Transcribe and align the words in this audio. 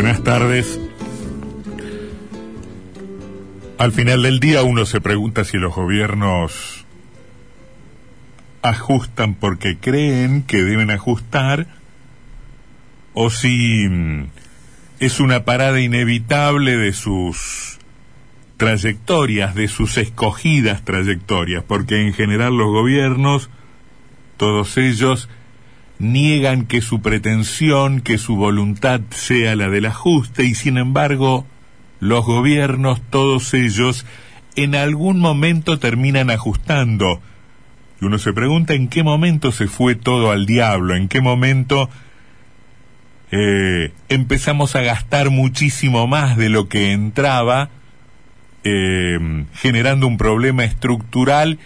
buenas 0.00 0.22
tardes. 0.22 0.78
Al 3.78 3.90
final 3.90 4.22
del 4.22 4.38
día 4.38 4.62
uno 4.62 4.86
se 4.86 5.00
pregunta 5.00 5.42
si 5.42 5.58
los 5.58 5.74
gobiernos 5.74 6.84
ajustan 8.62 9.34
porque 9.34 9.76
creen 9.76 10.44
que 10.44 10.62
deben 10.62 10.92
ajustar 10.92 11.66
o 13.12 13.28
si 13.30 13.88
mm, 13.88 14.28
es 15.00 15.18
una 15.18 15.44
parada 15.44 15.80
inevitable 15.80 16.76
de 16.76 16.92
sus 16.92 17.78
trayectorias, 18.56 19.56
de 19.56 19.66
sus 19.66 19.98
escogidas 19.98 20.84
trayectorias, 20.84 21.64
porque 21.64 22.06
en 22.06 22.14
general 22.14 22.56
los 22.56 22.68
gobiernos, 22.68 23.50
todos 24.36 24.78
ellos, 24.78 25.28
niegan 25.98 26.66
que 26.66 26.80
su 26.80 27.00
pretensión, 27.00 28.00
que 28.00 28.18
su 28.18 28.36
voluntad 28.36 29.00
sea 29.10 29.56
la 29.56 29.68
del 29.68 29.86
ajuste 29.86 30.44
y 30.44 30.54
sin 30.54 30.78
embargo 30.78 31.46
los 32.00 32.24
gobiernos, 32.24 33.00
todos 33.10 33.52
ellos, 33.54 34.06
en 34.54 34.74
algún 34.74 35.18
momento 35.18 35.78
terminan 35.78 36.30
ajustando. 36.30 37.20
Y 38.00 38.04
uno 38.04 38.18
se 38.18 38.32
pregunta 38.32 38.74
en 38.74 38.88
qué 38.88 39.02
momento 39.02 39.50
se 39.50 39.66
fue 39.66 39.96
todo 39.96 40.30
al 40.30 40.46
diablo, 40.46 40.94
en 40.94 41.08
qué 41.08 41.20
momento 41.20 41.90
eh, 43.32 43.92
empezamos 44.08 44.76
a 44.76 44.82
gastar 44.82 45.30
muchísimo 45.30 46.06
más 46.06 46.36
de 46.36 46.48
lo 46.48 46.68
que 46.68 46.92
entraba, 46.92 47.70
eh, 48.62 49.44
generando 49.54 50.06
un 50.06 50.18
problema 50.18 50.64
estructural 50.64 51.58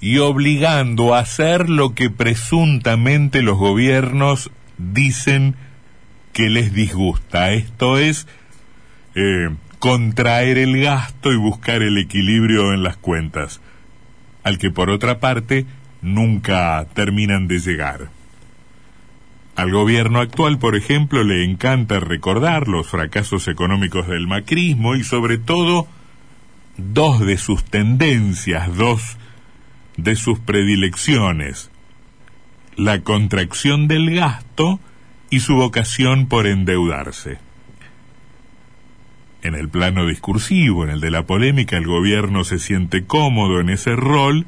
y 0.00 0.18
obligando 0.18 1.14
a 1.14 1.20
hacer 1.20 1.68
lo 1.68 1.94
que 1.94 2.10
presuntamente 2.10 3.42
los 3.42 3.58
gobiernos 3.58 4.50
dicen 4.78 5.54
que 6.32 6.48
les 6.48 6.72
disgusta. 6.72 7.52
Esto 7.52 7.98
es 7.98 8.26
eh, 9.14 9.50
contraer 9.78 10.58
el 10.58 10.80
gasto 10.80 11.32
y 11.32 11.36
buscar 11.36 11.82
el 11.82 11.98
equilibrio 11.98 12.72
en 12.72 12.82
las 12.82 12.96
cuentas, 12.96 13.60
al 14.42 14.58
que 14.58 14.70
por 14.70 14.88
otra 14.90 15.20
parte 15.20 15.66
nunca 16.00 16.86
terminan 16.94 17.46
de 17.46 17.58
llegar. 17.58 18.08
Al 19.56 19.70
gobierno 19.70 20.20
actual, 20.20 20.58
por 20.58 20.76
ejemplo, 20.76 21.22
le 21.22 21.44
encanta 21.44 22.00
recordar 22.00 22.68
los 22.68 22.88
fracasos 22.88 23.48
económicos 23.48 24.06
del 24.06 24.26
macrismo 24.26 24.94
y 24.94 25.04
sobre 25.04 25.36
todo 25.36 25.86
dos 26.78 27.20
de 27.20 27.36
sus 27.36 27.64
tendencias, 27.64 28.74
dos 28.76 29.18
de 30.02 30.16
sus 30.16 30.38
predilecciones, 30.38 31.70
la 32.76 33.00
contracción 33.00 33.88
del 33.88 34.14
gasto 34.14 34.80
y 35.30 35.40
su 35.40 35.54
vocación 35.54 36.26
por 36.26 36.46
endeudarse. 36.46 37.38
En 39.42 39.54
el 39.54 39.68
plano 39.68 40.06
discursivo, 40.06 40.84
en 40.84 40.90
el 40.90 41.00
de 41.00 41.10
la 41.10 41.24
polémica, 41.24 41.76
el 41.78 41.86
gobierno 41.86 42.44
se 42.44 42.58
siente 42.58 43.04
cómodo 43.04 43.60
en 43.60 43.70
ese 43.70 43.96
rol 43.96 44.46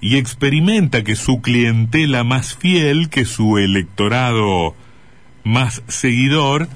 y 0.00 0.16
experimenta 0.16 1.02
que 1.04 1.16
su 1.16 1.40
clientela 1.40 2.22
más 2.22 2.54
fiel, 2.56 3.08
que 3.08 3.24
su 3.24 3.58
electorado 3.58 4.74
más 5.42 5.82
seguidor, 5.88 6.68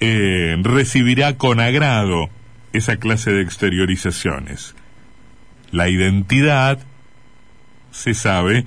eh, 0.00 0.56
recibirá 0.62 1.36
con 1.36 1.60
agrado 1.60 2.30
esa 2.72 2.96
clase 2.96 3.32
de 3.32 3.42
exteriorizaciones. 3.42 4.74
La 5.70 5.88
identidad, 5.88 6.80
se 7.90 8.14
sabe, 8.14 8.64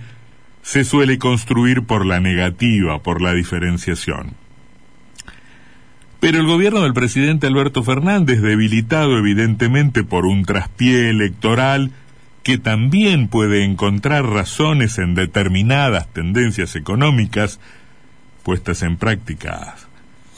se 0.61 0.83
suele 0.83 1.17
construir 1.17 1.83
por 1.83 2.05
la 2.05 2.19
negativa, 2.19 3.01
por 3.01 3.21
la 3.21 3.33
diferenciación. 3.33 4.35
Pero 6.19 6.39
el 6.39 6.45
gobierno 6.45 6.81
del 6.81 6.93
presidente 6.93 7.47
Alberto 7.47 7.83
Fernández, 7.83 8.41
debilitado 8.41 9.17
evidentemente 9.17 10.03
por 10.03 10.25
un 10.25 10.43
traspié 10.43 11.09
electoral 11.09 11.91
que 12.43 12.57
también 12.57 13.29
puede 13.29 13.63
encontrar 13.63 14.25
razones 14.25 14.97
en 14.97 15.15
determinadas 15.15 16.07
tendencias 16.11 16.75
económicas 16.75 17.59
puestas 18.43 18.81
en 18.81 18.97
práctica 18.97 19.75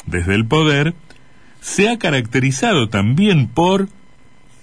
desde 0.06 0.36
el 0.36 0.46
poder, 0.46 0.94
se 1.62 1.90
ha 1.90 1.98
caracterizado 1.98 2.90
también 2.90 3.48
por 3.48 3.88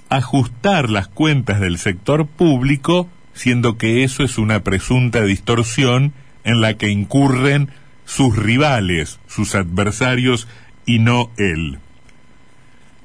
ajustar 0.08 0.88
las 0.90 1.08
cuentas 1.08 1.60
del 1.60 1.78
sector 1.78 2.26
público 2.26 3.08
siendo 3.38 3.78
que 3.78 4.02
eso 4.02 4.24
es 4.24 4.36
una 4.36 4.64
presunta 4.64 5.22
distorsión 5.22 6.12
en 6.42 6.60
la 6.60 6.74
que 6.74 6.88
incurren 6.88 7.70
sus 8.04 8.36
rivales, 8.36 9.20
sus 9.28 9.54
adversarios 9.54 10.48
y 10.86 10.98
no 10.98 11.30
él. 11.36 11.78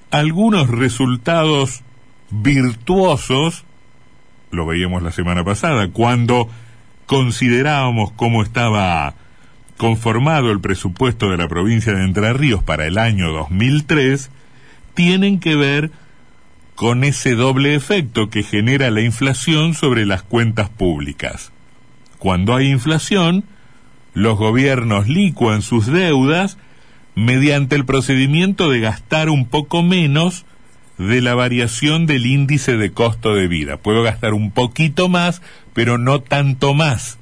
Algunos 0.10 0.70
resultados 0.70 1.84
virtuosos, 2.32 3.64
lo 4.50 4.66
veíamos 4.66 5.04
la 5.04 5.12
semana 5.12 5.44
pasada, 5.44 5.90
cuando 5.90 6.50
considerábamos 7.06 8.12
cómo 8.14 8.42
estaba 8.42 9.14
conformado 9.78 10.52
el 10.52 10.62
presupuesto 10.62 11.30
de 11.30 11.38
la 11.38 11.48
provincia 11.48 11.94
de 11.94 12.06
Entre 12.06 12.34
Ríos 12.34 12.64
para 12.64 12.88
el 12.88 12.98
año 12.98 13.32
2003, 13.32 14.32
tienen 14.96 15.40
que 15.40 15.56
ver 15.56 15.92
con 16.76 17.04
ese 17.04 17.36
doble 17.36 17.76
efecto 17.76 18.30
que 18.30 18.44
genera 18.44 18.90
la 18.92 19.02
inflación 19.02 19.74
sobre 19.74 20.06
las 20.06 20.24
cuentas 20.24 20.70
públicas. 20.70 21.52
Cuando 22.20 22.56
hay 22.56 22.70
inflación, 22.70 23.44
los 24.14 24.38
gobiernos 24.38 25.08
licuan 25.08 25.62
sus 25.62 25.88
deudas 25.88 26.58
mediante 27.16 27.76
el 27.76 27.86
procedimiento 27.86 28.70
de 28.70 28.80
gastar 28.80 29.30
un 29.30 29.46
poco 29.46 29.84
menos 29.84 30.46
de 30.98 31.22
la 31.22 31.36
variación 31.36 32.06
del 32.06 32.26
índice 32.26 32.78
de 32.78 32.92
costo 32.92 33.36
de 33.36 33.48
vida. 33.48 33.78
Puedo 33.78 34.04
gastar 34.04 34.34
un 34.34 34.52
poquito 34.52 35.10
más, 35.10 35.42
pero 35.74 35.98
no 35.98 36.22
tanto 36.22 36.74
más 36.74 37.18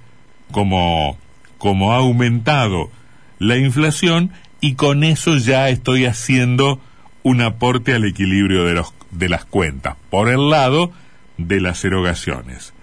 como, 0.52 1.18
como 1.58 1.94
ha 1.94 1.98
aumentado 1.98 2.92
la 3.40 3.58
inflación 3.58 4.32
y 4.60 4.76
con 4.76 5.04
eso 5.04 5.38
ya 5.38 5.70
estoy 5.70 6.06
haciendo 6.06 6.80
un 7.24 7.42
aporte 7.42 7.94
al 7.94 8.06
equilibrio 8.06 8.66
de 8.66 8.74
los 8.74 8.94
de 9.12 9.30
las 9.30 9.46
cuentas, 9.46 9.96
por 10.10 10.30
el 10.30 10.50
lado 10.50 10.92
de 11.38 11.62
las 11.62 11.84
erogaciones. 11.84 12.74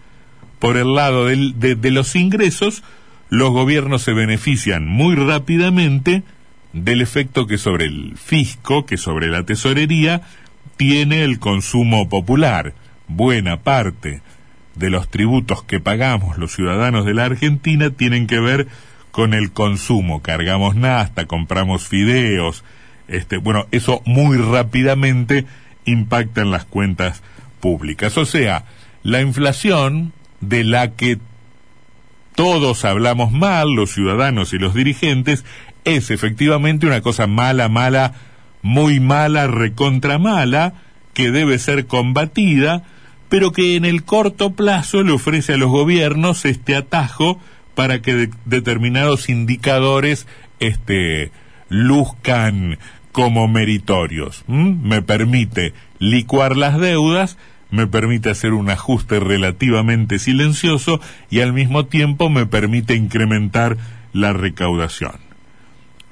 Por 0.58 0.76
el 0.76 0.94
lado 0.94 1.26
de, 1.26 1.90
los 1.90 2.16
ingresos, 2.16 2.82
los 3.28 3.50
gobiernos 3.50 4.02
se 4.02 4.12
benefician 4.12 4.86
muy 4.86 5.14
rápidamente 5.14 6.24
del 6.72 7.00
efecto 7.00 7.46
que 7.46 7.58
sobre 7.58 7.86
el 7.86 8.16
fisco, 8.16 8.84
que 8.84 8.96
sobre 8.96 9.28
la 9.28 9.44
tesorería, 9.44 10.22
tiene 10.76 11.22
el 11.22 11.38
consumo 11.38 12.08
popular. 12.08 12.74
Buena 13.06 13.60
parte 13.60 14.20
de 14.74 14.90
los 14.90 15.08
tributos 15.08 15.62
que 15.62 15.80
pagamos 15.80 16.38
los 16.38 16.52
ciudadanos 16.52 17.04
de 17.04 17.14
la 17.14 17.24
Argentina 17.24 17.90
tienen 17.90 18.26
que 18.26 18.40
ver 18.40 18.68
con 19.10 19.34
el 19.34 19.52
consumo. 19.52 20.22
Cargamos 20.22 20.76
nasta, 20.76 21.26
compramos 21.26 21.86
fideos, 21.86 22.64
este, 23.08 23.38
bueno, 23.38 23.66
eso 23.70 24.02
muy 24.04 24.36
rápidamente 24.36 25.46
impacta 25.88 26.42
en 26.42 26.50
las 26.50 26.64
cuentas 26.64 27.22
públicas. 27.60 28.16
O 28.18 28.26
sea, 28.26 28.64
la 29.02 29.20
inflación 29.20 30.12
de 30.40 30.64
la 30.64 30.92
que 30.92 31.18
todos 32.34 32.84
hablamos 32.84 33.32
mal, 33.32 33.72
los 33.74 33.90
ciudadanos 33.90 34.52
y 34.52 34.58
los 34.58 34.74
dirigentes, 34.74 35.44
es 35.84 36.10
efectivamente 36.10 36.86
una 36.86 37.00
cosa 37.00 37.26
mala, 37.26 37.68
mala, 37.68 38.14
muy 38.62 39.00
mala, 39.00 39.46
recontra 39.46 40.18
mala, 40.18 40.74
que 41.14 41.30
debe 41.30 41.58
ser 41.58 41.86
combatida, 41.86 42.84
pero 43.28 43.52
que 43.52 43.76
en 43.76 43.84
el 43.84 44.04
corto 44.04 44.52
plazo 44.52 45.02
le 45.02 45.12
ofrece 45.12 45.54
a 45.54 45.56
los 45.56 45.70
gobiernos 45.70 46.44
este 46.44 46.76
atajo 46.76 47.40
para 47.74 48.02
que 48.02 48.30
determinados 48.44 49.28
indicadores 49.28 50.26
este, 50.60 51.30
luzcan 51.68 52.78
como 53.18 53.48
meritorios. 53.48 54.44
Me 54.46 55.02
permite 55.02 55.74
licuar 55.98 56.56
las 56.56 56.78
deudas, 56.78 57.36
me 57.68 57.88
permite 57.88 58.30
hacer 58.30 58.52
un 58.52 58.70
ajuste 58.70 59.18
relativamente 59.18 60.20
silencioso 60.20 61.00
y 61.28 61.40
al 61.40 61.52
mismo 61.52 61.86
tiempo 61.86 62.30
me 62.30 62.46
permite 62.46 62.94
incrementar 62.94 63.76
la 64.12 64.32
recaudación. 64.34 65.16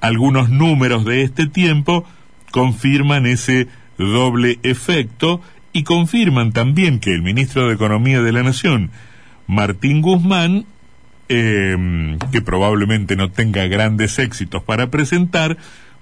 Algunos 0.00 0.50
números 0.50 1.04
de 1.04 1.22
este 1.22 1.46
tiempo 1.46 2.04
confirman 2.50 3.26
ese 3.26 3.68
doble 3.98 4.58
efecto 4.64 5.40
y 5.72 5.84
confirman 5.84 6.50
también 6.50 6.98
que 6.98 7.14
el 7.14 7.22
ministro 7.22 7.68
de 7.68 7.74
Economía 7.74 8.20
de 8.20 8.32
la 8.32 8.42
Nación, 8.42 8.90
Martín 9.46 10.02
Guzmán, 10.02 10.66
em, 11.28 12.18
que 12.32 12.42
probablemente 12.42 13.14
no 13.14 13.30
tenga 13.30 13.64
grandes 13.68 14.18
éxitos 14.18 14.64
para 14.64 14.90
presentar, 14.90 15.56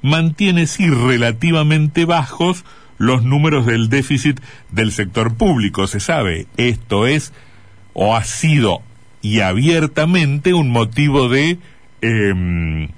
mantiene 0.05 0.67
sí 0.67 0.91
relativamente 0.91 2.05
bajos 2.05 2.62
los 2.99 3.25
números 3.25 3.65
del 3.65 3.89
déficit 3.89 4.39
del 4.71 4.93
sector 4.93 5.35
público. 5.35 5.87
Se 5.87 5.99
sabe, 5.99 6.47
esto 6.59 7.06
es 7.06 7.33
o 7.95 8.15
ha 8.15 8.23
sido 8.23 8.83
y 9.23 9.41
abiertamente 9.41 10.53
un 10.53 10.69
motivo 10.69 11.31
de, 11.31 11.56
em, 12.03 12.89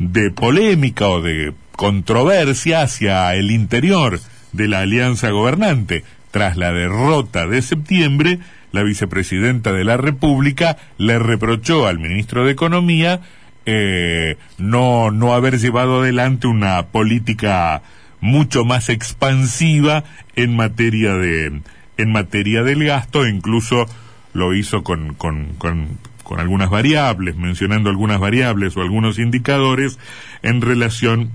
de 0.00 0.30
polémica 0.32 1.06
o 1.06 1.22
de 1.22 1.54
controversia 1.76 2.82
hacia 2.82 3.32
el 3.36 3.52
interior 3.52 4.18
de 4.50 4.66
la 4.66 4.80
alianza 4.80 5.30
gobernante. 5.30 6.02
Tras 6.32 6.56
la 6.56 6.72
derrota 6.72 7.46
de 7.46 7.62
septiembre, 7.62 8.40
la 8.72 8.82
vicepresidenta 8.82 9.72
de 9.72 9.84
la 9.84 9.96
República 9.96 10.76
le 10.98 11.20
reprochó 11.20 11.86
al 11.86 12.00
ministro 12.00 12.44
de 12.44 12.50
Economía 12.50 13.20
eh, 13.66 14.36
no, 14.58 15.10
no 15.10 15.34
haber 15.34 15.58
llevado 15.58 16.00
adelante 16.00 16.46
una 16.46 16.86
política 16.86 17.82
mucho 18.20 18.64
más 18.64 18.88
expansiva 18.88 20.04
en 20.36 20.56
materia 20.56 21.14
de 21.14 21.60
en 21.98 22.10
materia 22.10 22.62
del 22.62 22.84
gasto, 22.84 23.26
incluso 23.26 23.86
lo 24.32 24.54
hizo 24.54 24.82
con, 24.82 25.14
con, 25.14 25.54
con, 25.58 25.98
con 26.24 26.40
algunas 26.40 26.70
variables, 26.70 27.36
mencionando 27.36 27.90
algunas 27.90 28.18
variables 28.18 28.76
o 28.76 28.82
algunos 28.82 29.18
indicadores 29.18 29.98
en 30.42 30.62
relación 30.62 31.30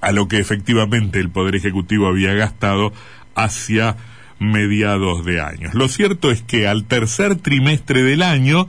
a 0.00 0.12
lo 0.12 0.28
que 0.28 0.38
efectivamente 0.38 1.18
el 1.18 1.30
Poder 1.30 1.54
Ejecutivo 1.56 2.06
había 2.06 2.34
gastado 2.34 2.92
hacia 3.34 3.96
mediados 4.38 5.24
de 5.24 5.40
años. 5.40 5.74
Lo 5.74 5.88
cierto 5.88 6.30
es 6.30 6.42
que 6.42 6.68
al 6.68 6.84
tercer 6.84 7.36
trimestre 7.36 8.02
del 8.02 8.22
año, 8.22 8.68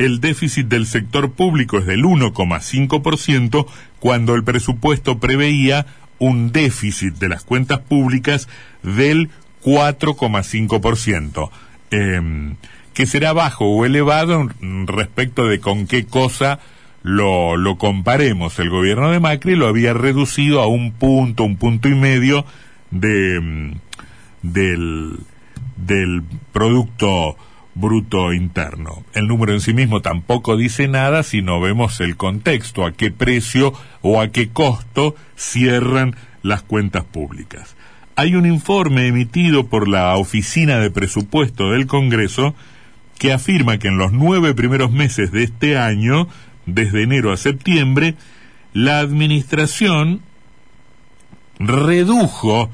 el 0.00 0.18
déficit 0.20 0.66
del 0.66 0.86
sector 0.86 1.32
público 1.32 1.78
es 1.78 1.84
del 1.84 2.04
1,5%, 2.04 3.66
cuando 3.98 4.34
el 4.34 4.42
presupuesto 4.44 5.18
preveía 5.18 5.84
un 6.18 6.52
déficit 6.52 7.16
de 7.16 7.28
las 7.28 7.44
cuentas 7.44 7.80
públicas 7.80 8.48
del 8.82 9.28
4,5%, 9.62 11.50
eh, 11.90 12.54
que 12.94 13.04
será 13.04 13.34
bajo 13.34 13.66
o 13.66 13.84
elevado 13.84 14.48
respecto 14.86 15.46
de 15.46 15.60
con 15.60 15.86
qué 15.86 16.06
cosa 16.06 16.60
lo, 17.02 17.58
lo 17.58 17.76
comparemos. 17.76 18.58
El 18.58 18.70
gobierno 18.70 19.10
de 19.10 19.20
Macri 19.20 19.54
lo 19.54 19.68
había 19.68 19.92
reducido 19.92 20.62
a 20.62 20.66
un 20.66 20.92
punto, 20.92 21.44
un 21.44 21.58
punto 21.58 21.90
y 21.90 21.94
medio 21.94 22.46
de, 22.90 23.36
em, 23.36 23.74
del, 24.40 25.18
del 25.76 26.22
Producto 26.52 27.36
Bruto 27.80 28.32
Interno. 28.32 29.04
El 29.14 29.26
número 29.26 29.52
en 29.52 29.60
sí 29.60 29.72
mismo 29.72 30.02
tampoco 30.02 30.56
dice 30.56 30.86
nada 30.86 31.22
si 31.22 31.42
no 31.42 31.60
vemos 31.60 32.00
el 32.00 32.16
contexto, 32.16 32.84
a 32.84 32.92
qué 32.92 33.10
precio 33.10 33.72
o 34.02 34.20
a 34.20 34.28
qué 34.28 34.50
costo 34.50 35.16
cierran 35.36 36.14
las 36.42 36.62
cuentas 36.62 37.04
públicas. 37.04 37.76
Hay 38.16 38.34
un 38.34 38.44
informe 38.44 39.06
emitido 39.06 39.66
por 39.66 39.88
la 39.88 40.14
Oficina 40.16 40.78
de 40.78 40.90
Presupuesto 40.90 41.70
del 41.70 41.86
Congreso 41.86 42.54
que 43.18 43.32
afirma 43.32 43.78
que 43.78 43.88
en 43.88 43.98
los 43.98 44.12
nueve 44.12 44.54
primeros 44.54 44.90
meses 44.90 45.32
de 45.32 45.44
este 45.44 45.78
año, 45.78 46.28
desde 46.66 47.02
enero 47.02 47.32
a 47.32 47.36
septiembre, 47.36 48.14
la 48.72 49.00
Administración 49.00 50.20
redujo 51.58 52.70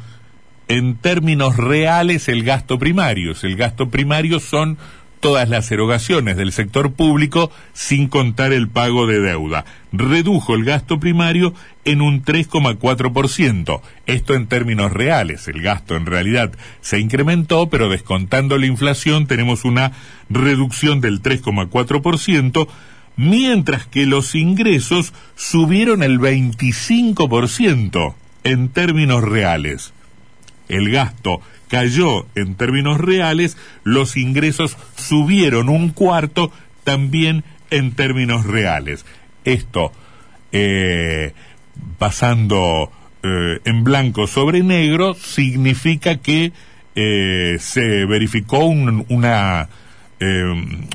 en 0.69 0.97
términos 0.97 1.57
reales 1.57 2.29
el 2.29 2.43
gasto 2.43 2.79
primario. 2.79 3.35
El 3.43 3.57
gasto 3.57 3.89
primario 3.89 4.41
son 4.41 4.79
todas 5.21 5.49
las 5.49 5.71
erogaciones 5.71 6.37
del 6.37 6.53
sector 6.53 6.93
público 6.93 7.51
sin 7.73 8.09
contar 8.09 8.53
el 8.53 8.69
pago 8.69 9.07
de 9.07 9.21
deuda. 9.21 9.65
Redujo 9.93 10.55
el 10.55 10.65
gasto 10.65 11.01
primario 11.01 11.55
en 11.85 12.03
un 12.03 12.23
3,4%. 12.25 13.81
Esto 14.07 14.35
en 14.35 14.47
términos 14.47 14.93
reales. 14.93 15.49
El 15.49 15.63
gasto 15.63 15.97
en 15.97 16.07
realidad 16.07 16.53
se 16.81 16.99
incrementó, 17.01 17.69
pero 17.69 17.89
descontando 17.89 18.59
la 18.59 18.67
inflación 18.67 19.27
tenemos 19.27 19.65
una 19.65 19.93
reducción 20.29 21.01
del 21.01 21.23
3,4%, 21.23 22.69
mientras 23.17 23.87
que 23.87 24.07
los 24.07 24.35
ingresos 24.35 25.13
subieron 25.35 26.03
el 26.03 26.19
25% 26.21 28.15
en 28.45 28.69
términos 28.69 29.25
reales 29.25 29.93
el 30.69 30.91
gasto 30.91 31.41
cayó 31.69 32.27
en 32.35 32.55
términos 32.55 32.99
reales, 33.01 33.57
los 33.85 34.17
ingresos 34.17 34.77
subieron 34.97 35.69
un 35.69 35.91
cuarto 35.91 36.53
también 36.85 37.45
en 37.71 37.93
términos 37.93 38.47
reales. 38.47 39.05
Esto, 39.45 39.93
eh, 40.53 41.35
pasando 41.99 42.91
eh, 43.23 43.61
en 43.65 43.85
blanco 43.85 44.27
sobre 44.27 44.63
negro, 44.63 45.15
significa 45.15 46.17
que 46.17 46.53
eh, 46.95 47.57
se 47.61 48.07
verificó 48.07 48.65
una 48.67 49.69
eh, 50.19 50.45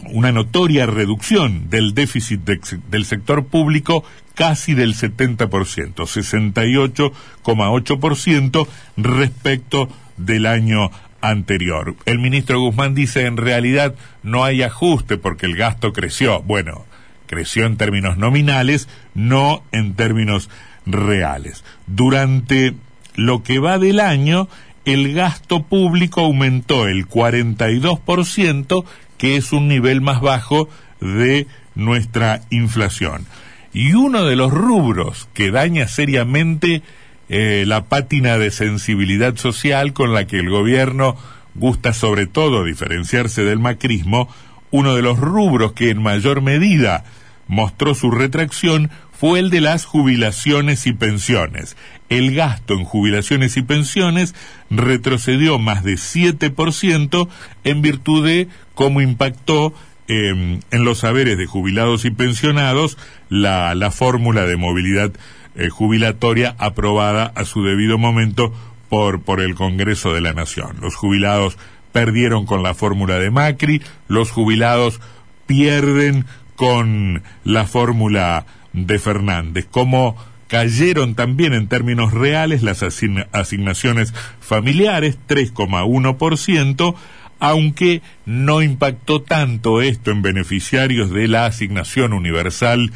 una 0.09 0.31
notoria 0.31 0.87
reducción 0.87 1.69
del 1.69 1.93
déficit 1.93 2.41
del 2.41 3.05
sector 3.05 3.45
público 3.45 4.03
casi 4.35 4.73
del 4.73 4.95
70%, 4.95 5.95
68,8% 5.95 8.67
respecto 8.97 9.87
del 10.17 10.45
año 10.45 10.91
anterior. 11.21 11.95
El 12.05 12.19
ministro 12.19 12.59
Guzmán 12.59 12.95
dice 12.95 13.25
en 13.25 13.37
realidad 13.37 13.95
no 14.23 14.43
hay 14.43 14.63
ajuste 14.63 15.17
porque 15.17 15.45
el 15.45 15.55
gasto 15.55 15.93
creció. 15.93 16.41
Bueno, 16.41 16.85
creció 17.27 17.65
en 17.65 17.77
términos 17.77 18.17
nominales, 18.17 18.89
no 19.13 19.63
en 19.71 19.95
términos 19.95 20.49
reales. 20.85 21.63
Durante 21.87 22.73
lo 23.15 23.43
que 23.43 23.59
va 23.59 23.77
del 23.77 23.99
año, 23.99 24.49
el 24.85 25.13
gasto 25.13 25.63
público 25.63 26.21
aumentó 26.21 26.87
el 26.87 27.07
42%, 27.07 28.85
que 29.17 29.35
es 29.35 29.53
un 29.53 29.67
nivel 29.67 30.01
más 30.01 30.21
bajo 30.21 30.69
de 30.99 31.47
nuestra 31.75 32.41
inflación. 32.49 33.25
Y 33.73 33.93
uno 33.93 34.25
de 34.25 34.35
los 34.35 34.51
rubros 34.51 35.29
que 35.33 35.51
daña 35.51 35.87
seriamente 35.87 36.81
eh, 37.29 37.63
la 37.65 37.85
pátina 37.85 38.37
de 38.37 38.51
sensibilidad 38.51 39.37
social 39.37 39.93
con 39.93 40.13
la 40.13 40.27
que 40.27 40.39
el 40.39 40.49
gobierno 40.49 41.15
gusta 41.55 41.93
sobre 41.93 42.27
todo 42.27 42.63
diferenciarse 42.63 43.43
del 43.43 43.59
macrismo, 43.59 44.29
uno 44.71 44.95
de 44.95 45.01
los 45.01 45.19
rubros 45.19 45.73
que 45.73 45.89
en 45.89 46.01
mayor 46.01 46.41
medida 46.41 47.03
mostró 47.47 47.95
su 47.95 48.11
retracción 48.11 48.89
fue 49.11 49.39
el 49.39 49.49
de 49.49 49.61
las 49.61 49.85
jubilaciones 49.85 50.87
y 50.87 50.93
pensiones. 50.93 51.77
El 52.09 52.33
gasto 52.33 52.73
en 52.73 52.85
jubilaciones 52.85 53.55
y 53.55 53.61
pensiones 53.61 54.33
retrocedió 54.69 55.59
más 55.59 55.83
de 55.83 55.93
7% 55.93 57.27
en 57.63 57.81
virtud 57.81 58.25
de 58.25 58.47
cómo 58.73 58.99
impactó 58.99 59.73
em, 60.11 60.59
en 60.71 60.83
los 60.83 60.99
saberes 60.99 61.37
de 61.37 61.45
jubilados 61.45 62.05
y 62.05 62.11
pensionados 62.11 62.97
la, 63.29 63.73
la 63.75 63.91
fórmula 63.91 64.45
de 64.45 64.57
movilidad 64.57 65.11
eh, 65.55 65.69
jubilatoria 65.69 66.55
aprobada 66.57 67.31
a 67.35 67.45
su 67.45 67.63
debido 67.63 67.97
momento 67.97 68.53
por, 68.89 69.21
por 69.21 69.39
el 69.39 69.55
Congreso 69.55 70.13
de 70.13 70.21
la 70.21 70.33
Nación. 70.33 70.77
Los 70.81 70.95
jubilados 70.95 71.57
perdieron 71.91 72.45
con 72.45 72.63
la 72.63 72.73
fórmula 72.73 73.19
de 73.19 73.31
Macri, 73.31 73.81
los 74.07 74.31
jubilados 74.31 74.99
pierden 75.45 76.25
con 76.55 77.23
la 77.43 77.65
fórmula 77.65 78.45
de 78.73 78.99
Fernández. 78.99 79.67
Como 79.69 80.15
cayeron 80.47 81.15
también 81.15 81.53
en 81.53 81.67
términos 81.67 82.13
reales 82.13 82.61
las 82.63 82.83
asignaciones 82.83 84.13
familiares, 84.41 85.17
3,1%, 85.27 86.95
aunque 87.41 88.03
no 88.27 88.61
impactó 88.61 89.23
tanto 89.23 89.81
esto 89.81 90.11
en 90.11 90.21
beneficiarios 90.21 91.09
de 91.09 91.27
la 91.27 91.47
asignación 91.47 92.13
universal 92.13 92.91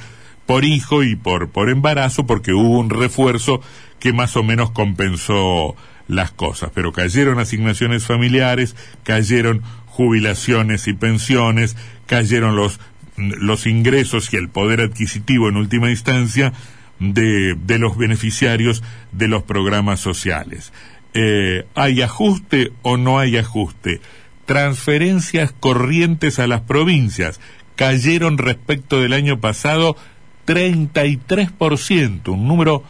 por 0.45 0.65
hijo 0.65 1.03
y 1.03 1.15
por, 1.15 1.49
por 1.49 1.71
embarazo, 1.71 2.27
porque 2.27 2.53
hubo 2.53 2.77
un 2.77 2.91
refuerzo 2.91 3.61
que 3.99 4.13
más 4.13 4.37
o 4.37 4.43
menos 4.43 4.69
compensó 4.69 5.75
las 6.07 6.31
cosas. 6.31 6.69
Pero 6.75 6.93
cayeron 6.93 7.39
asignaciones 7.39 8.05
familiares, 8.05 8.75
cayeron 9.03 9.63
jubilaciones 9.87 10.87
y 10.87 10.93
pensiones, 10.93 11.75
cayeron 12.05 12.55
los, 12.55 12.79
los 13.17 13.65
ingresos 13.65 14.31
y 14.31 14.37
el 14.37 14.49
poder 14.49 14.79
adquisitivo 14.79 15.49
en 15.49 15.57
última 15.57 15.89
instancia 15.89 16.53
de, 16.99 17.55
de 17.55 17.79
los 17.79 17.97
beneficiarios 17.97 18.83
de 19.11 19.27
los 19.27 19.41
programas 19.41 20.01
sociales. 20.01 20.71
Eh, 21.15 21.65
¿Hay 21.73 22.03
ajuste 22.03 22.73
o 22.83 22.97
no 22.97 23.17
hay 23.17 23.37
ajuste? 23.37 24.01
Transferencias 24.45 25.51
corrientes 25.51 26.39
a 26.39 26.47
las 26.47 26.61
provincias 26.61 27.39
cayeron 27.75 28.37
respecto 28.37 29.01
del 29.01 29.13
año 29.13 29.39
pasado 29.39 29.97
33%, 30.47 32.29
un 32.29 32.47
número 32.47 32.83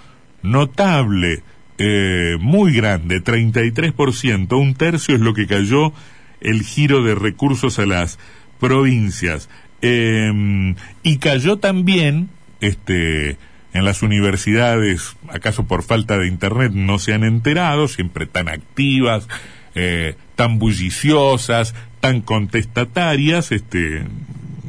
notable, 0.44 1.42
eh, 1.78 2.38
muy 2.40 2.74
grande, 2.74 3.22
33%, 3.22 4.58
un 4.60 4.76
tercio 4.76 5.16
es 5.16 5.22
lo 5.22 5.34
que 5.34 5.48
cayó 5.48 5.94
el 6.42 6.64
giro 6.64 7.04
de 7.04 7.16
recursos 7.16 7.80
a 7.80 7.86
las 7.86 8.20
provincias. 8.60 9.50
Em, 9.82 10.76
y 11.04 11.18
cayó 11.18 11.58
también, 11.58 12.30
este, 12.62 13.38
en 13.74 13.84
las 13.84 14.04
universidades, 14.04 15.16
acaso 15.28 15.66
por 15.66 15.84
falta 15.84 16.18
de 16.18 16.28
internet 16.28 16.72
no 16.74 16.98
se 16.98 17.14
han 17.14 17.24
enterado, 17.24 17.88
siempre 17.88 18.26
tan 18.26 18.48
activas, 18.48 19.28
eh, 19.76 20.16
tan 20.36 20.60
bulliciosas, 20.60 21.74
tan 22.00 22.22
contestatarias, 22.22 23.52
este, 23.52 24.04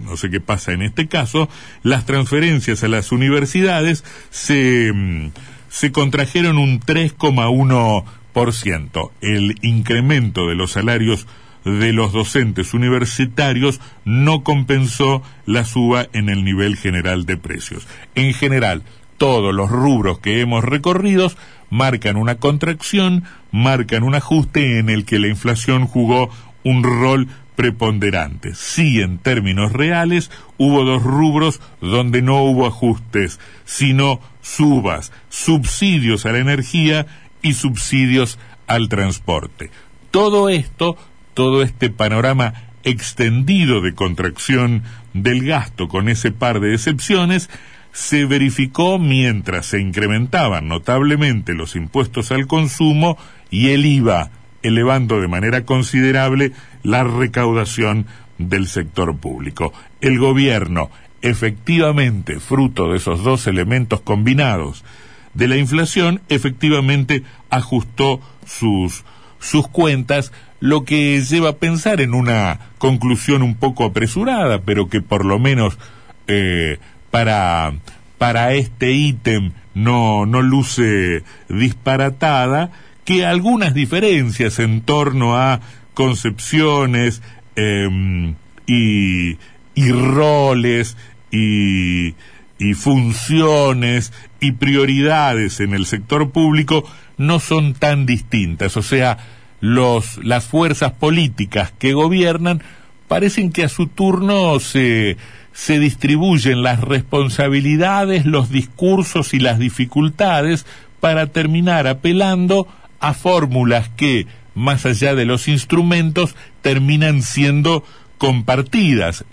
no 0.05 0.17
sé 0.17 0.31
qué 0.31 0.41
pasa 0.41 0.73
en 0.73 0.81
este 0.83 1.07
caso, 1.07 1.49
las 1.83 2.07
transferencias 2.07 2.83
a 2.85 2.89
las 2.89 3.13
universidades 3.13 4.05
se, 4.31 4.91
mm, 4.93 5.31
se 5.69 5.93
contrajeron 5.93 6.59
un 6.59 6.81
3,1%. 6.81 9.13
El 9.21 9.57
incremento 9.63 10.49
de 10.49 10.55
los 10.55 10.73
salarios 10.73 11.27
de 11.65 11.93
los 11.93 12.13
docentes 12.13 12.75
universitarios 12.75 13.81
no 14.05 14.45
compensó 14.45 15.23
la 15.47 15.65
suba 15.65 16.07
en 16.13 16.29
el 16.29 16.45
nivel 16.45 16.77
general 16.77 17.27
de 17.27 17.37
precios. 17.37 17.89
En 18.15 18.33
general, 18.35 18.85
todos 19.19 19.55
los 19.55 19.71
rubros 19.71 20.19
que 20.19 20.41
hemos 20.41 20.65
recorrido 20.65 21.31
marcan 21.71 22.17
una 22.17 22.37
contracción, 22.37 23.25
marcan 23.51 24.03
un 24.03 24.15
ajuste 24.15 24.79
en 24.79 24.89
el 24.89 25.05
que 25.05 25.19
la 25.19 25.29
inflación 25.29 25.87
jugó 25.87 26.31
un 26.63 26.83
rol 26.83 27.29
preponderante. 27.57 28.55
Sí, 28.55 29.01
en 29.01 29.19
términos 29.19 29.73
reales, 29.73 30.31
hubo 30.59 30.85
dos 30.85 31.03
rubros 31.03 31.61
donde 31.81 32.23
no 32.23 32.43
hubo 32.43 32.67
ajustes, 32.67 33.41
sino 33.65 34.21
subas, 34.43 35.11
subsidios 35.29 36.27
a 36.27 36.33
la 36.33 36.39
energía 36.39 37.07
y 37.43 37.55
subsidios 37.55 38.39
al 38.67 38.89
transporte. 38.89 39.71
Todo 40.11 40.49
esto, 40.49 40.97
todo 41.35 41.63
este 41.63 41.91
panorama 41.91 42.55
extendido 42.85 43.81
de 43.81 43.95
contracción 43.95 44.83
del 45.13 45.45
gasto 45.45 45.89
con 45.89 46.09
ese 46.09 46.31
par 46.31 46.61
de 46.61 46.75
excepciones, 46.75 47.51
se 47.97 48.27
verificó 48.27 48.99
mientras 48.99 49.65
se 49.65 49.81
incrementaban 49.81 50.69
notablemente 50.69 51.55
los 51.55 51.77
impuestos 51.77 52.31
al 52.31 52.47
consumo 52.47 53.17
y 53.51 53.71
el 53.71 53.87
IVA, 53.87 54.29
elevando 54.63 55.19
de 55.19 55.29
manera 55.29 55.65
considerable 55.65 56.53
la 56.83 57.05
recaudación 57.05 58.05
del 58.37 58.67
sector 58.67 59.17
público. 59.17 59.73
El 60.03 60.19
gobierno, 60.19 60.91
efectivamente, 61.23 62.39
fruto 62.39 62.91
de 62.91 62.99
esos 62.99 63.25
dos 63.25 63.47
elementos 63.47 64.03
combinados 64.03 64.85
de 65.33 65.49
la 65.49 65.57
inflación, 65.57 66.21
efectivamente 66.29 67.23
ajustó 67.49 68.21
sus, 68.45 69.05
sus 69.39 69.69
cuentas, 69.69 70.33
lo 70.61 70.85
que 70.85 71.19
lleva 71.23 71.49
a 71.49 71.57
pensar 71.57 72.03
en 72.03 72.13
una 72.13 72.61
conclusión 72.77 73.43
un 73.43 73.55
poco 73.55 73.87
apresurada, 73.87 74.61
pero 74.61 74.91
que 74.91 75.01
por 75.01 75.25
lo 75.25 75.39
menos 75.39 75.79
eh, 76.27 76.79
para, 77.11 77.75
para 78.19 78.55
este 78.55 78.93
ítem 78.93 79.53
no, 79.75 80.27
no 80.27 80.43
luce 80.43 81.23
disparatada, 81.49 82.71
que 83.05 83.25
algunas 83.25 83.75
diferencias 83.75 84.59
en 84.59 84.81
torno 84.81 85.37
a 85.37 85.61
concepciones 85.95 87.23
em, 87.55 88.35
y, 88.67 89.39
y, 89.75 89.93
roles 89.93 90.97
y, 91.31 92.15
y 92.59 92.75
funciones 92.75 94.13
y 94.41 94.53
prioridades 94.53 95.61
en 95.61 95.75
el 95.75 95.87
sector 95.87 96.31
público 96.31 96.85
no 97.17 97.39
son 97.39 97.75
tan 97.75 98.07
distintas. 98.07 98.77
O 98.77 98.83
sea, 98.83 99.19
los, 99.61 100.19
las 100.25 100.45
fuerzas 100.45 100.93
políticas 100.93 101.73
que 101.79 101.93
gobiernan 101.93 102.63
parecen 103.09 103.53
que 103.53 103.65
a 103.65 103.69
su 103.69 103.87
turno 103.87 104.59
se, 104.61 105.17
se 105.57 105.79
distribuyen 105.79 106.63
las 106.63 106.83
responsabilidades, 106.83 108.27
los 108.27 108.51
discursos 108.51 109.33
y 109.33 109.39
las 109.39 109.59
dificultades 109.59 110.67
para 111.01 111.29
terminar 111.29 111.87
apelando 111.87 112.69
a 113.01 113.15
fórmulas 113.15 113.89
que, 113.89 114.27
más 114.55 114.85
allá 114.85 115.15
de 115.15 115.25
los 115.25 115.49
instrumentos, 115.49 116.37
terminan 116.61 117.23
siendo 117.23 117.85
compartidas. 118.19 119.25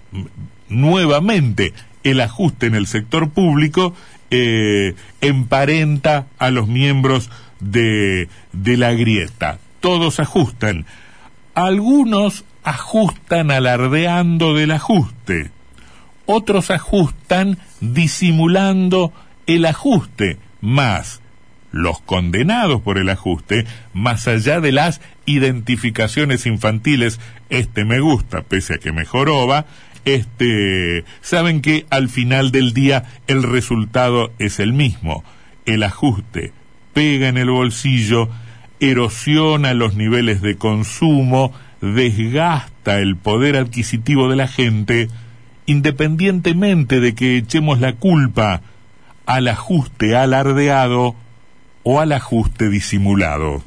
Nuevamente, 0.70 1.74
el 2.06 2.22
ajuste 2.22 2.68
en 2.68 2.76
el 2.76 2.88
sector 2.88 3.30
público 3.32 3.94
eh, 4.32 4.96
emparenta 5.20 6.28
a 6.40 6.52
los 6.52 6.70
miembros 6.70 7.30
de, 7.60 8.30
de 8.54 8.78
la 8.78 8.94
grieta. 8.94 9.60
Todos 9.82 10.22
ajustan. 10.22 10.86
Algunos 11.54 12.46
ajustan 12.64 13.52
alardeando 13.52 14.54
del 14.54 14.72
ajuste 14.72 15.52
otros 16.26 16.72
ajustan 16.72 17.58
disimulando 17.82 19.14
el 19.46 19.66
ajuste, 19.66 20.38
más 20.62 21.22
los 21.72 22.00
condenados 22.02 22.82
por 22.82 23.00
el 23.00 23.10
ajuste, 23.10 23.66
más 23.94 24.28
allá 24.28 24.62
de 24.62 24.72
las 24.72 25.02
identificaciones 25.26 26.46
infantiles, 26.46 27.20
este 27.50 27.84
me 27.84 28.00
gusta, 28.00 28.44
pese 28.44 28.76
a 28.76 28.78
que 28.78 28.92
me 28.92 29.06
joroba, 29.06 29.66
este, 30.06 31.04
saben 31.22 31.62
que 31.62 31.86
al 31.90 32.10
final 32.10 32.52
del 32.52 32.74
día 32.74 33.06
el 33.28 33.42
resultado 33.42 34.32
es 34.38 34.60
el 34.60 34.72
mismo. 34.72 35.24
El 35.66 35.84
ajuste 35.84 36.54
pega 36.94 37.28
en 37.28 37.38
el 37.38 37.50
bolsillo, 37.50 38.30
erosiona 38.80 39.74
los 39.74 39.96
niveles 39.96 40.42
de 40.42 40.58
consumo, 40.58 41.54
desgasta 41.82 43.00
el 43.00 43.16
poder 43.16 43.58
adquisitivo 43.58 44.30
de 44.30 44.36
la 44.36 44.48
gente, 44.48 45.08
independientemente 45.66 47.00
de 47.00 47.16
que 47.16 47.38
echemos 47.38 47.80
la 47.80 47.94
culpa 47.94 48.62
al 49.26 49.48
ajuste 49.48 50.16
alardeado 50.16 51.16
o 51.84 52.00
al 52.00 52.12
ajuste 52.12 52.70
disimulado. 52.70 53.64